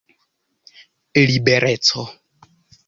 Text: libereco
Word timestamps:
libereco 1.27 2.03